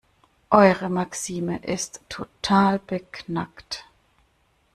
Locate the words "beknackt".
2.79-3.85